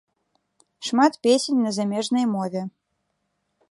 Шмат 0.87 1.13
песень 1.23 1.63
на 1.65 1.71
замежнай 1.77 2.25
мове. 2.33 2.63